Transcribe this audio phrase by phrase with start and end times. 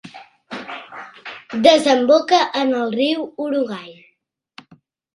[1.69, 3.97] Desemboca en el riu Uruguai.